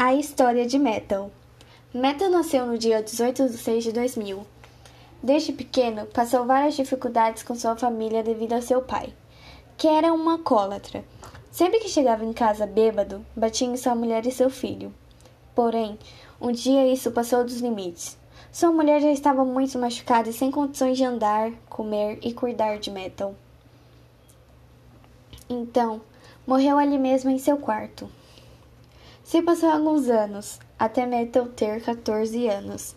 [0.00, 1.28] A história de Metal.
[1.92, 4.46] Metal nasceu no dia 18 de 6 de 2000.
[5.20, 9.12] Desde pequeno, passou várias dificuldades com sua família devido ao seu pai,
[9.76, 11.04] que era um alcoólatra.
[11.50, 14.94] Sempre que chegava em casa bêbado, batia em sua mulher e seu filho.
[15.52, 15.98] Porém,
[16.40, 18.16] um dia isso passou dos limites.
[18.52, 22.92] Sua mulher já estava muito machucada e sem condições de andar, comer e cuidar de
[22.92, 23.34] Metal.
[25.50, 26.00] Então,
[26.46, 28.08] morreu ali mesmo em seu quarto.
[29.28, 32.96] Se passou alguns anos, até Metal ter 14 anos.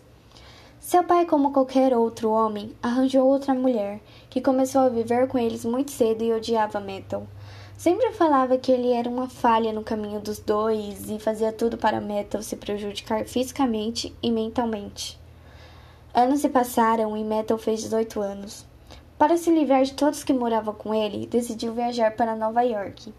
[0.80, 4.00] Seu pai, como qualquer outro homem, arranjou outra mulher,
[4.30, 7.26] que começou a viver com eles muito cedo e odiava Metal.
[7.76, 12.00] Sempre falava que ele era uma falha no caminho dos dois e fazia tudo para
[12.00, 15.20] Metal se prejudicar fisicamente e mentalmente.
[16.14, 18.64] Anos se passaram e Metal fez 18 anos.
[19.18, 23.12] Para se livrar de todos que moravam com ele, decidiu viajar para Nova York,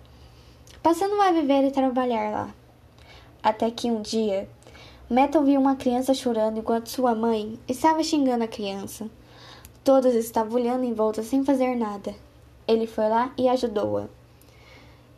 [0.82, 2.63] passando a viver e trabalhar lá.
[3.44, 4.48] Até que um dia,
[5.10, 9.10] Metal viu uma criança chorando enquanto sua mãe estava xingando a criança.
[9.84, 12.16] Todos estavam olhando em volta sem fazer nada.
[12.66, 14.08] Ele foi lá e ajudou-a.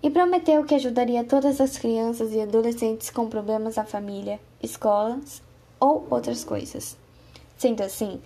[0.02, 5.44] E prometeu que ajudaria todas as crianças e adolescentes com problemas na família, escolas
[5.80, 6.98] ou outras coisas.
[7.56, 8.20] Sendo assim,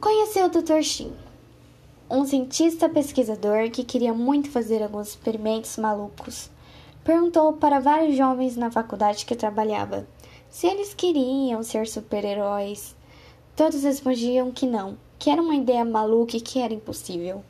[0.00, 0.80] conheceu o Dr.
[0.80, 1.12] Shin,
[2.08, 6.48] um cientista pesquisador que queria muito fazer alguns experimentos malucos
[7.04, 10.06] perguntou para vários jovens na faculdade que trabalhava
[10.50, 12.96] se eles queriam ser super-heróis.
[13.54, 17.44] Todos respondiam que não, que era uma ideia maluca e que era impossível.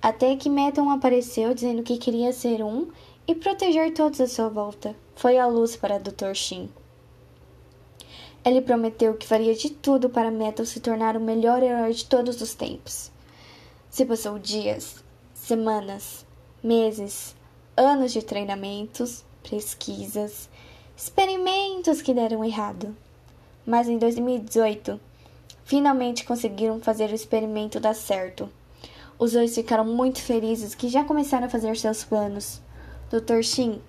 [0.00, 2.88] Até que Meton apareceu dizendo que queria ser um
[3.26, 4.96] e proteger todos à sua volta.
[5.14, 6.32] Foi a luz para Dr.
[6.34, 6.70] Shin.
[8.44, 12.40] Ele prometeu que faria de tudo para Metal se tornar o melhor herói de todos
[12.40, 13.10] os tempos.
[13.90, 15.02] Se passou dias,
[15.34, 16.24] semanas,
[16.62, 17.34] meses,
[17.76, 20.48] anos de treinamentos, pesquisas,
[20.96, 22.96] experimentos que deram errado.
[23.66, 24.98] Mas em 2018,
[25.64, 28.48] finalmente conseguiram fazer o experimento dar certo.
[29.18, 32.62] Os dois ficaram muito felizes que já começaram a fazer seus planos.
[33.10, 33.42] Dr.
[33.42, 33.80] Shin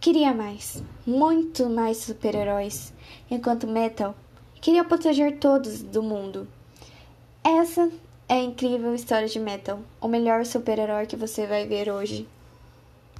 [0.00, 2.92] queria mais, muito mais super-heróis,
[3.30, 4.14] enquanto Metal
[4.60, 6.48] queria proteger todos do mundo.
[7.44, 7.90] Essa
[8.28, 12.26] é a incrível história de Metal, o melhor super-herói que você vai ver hoje.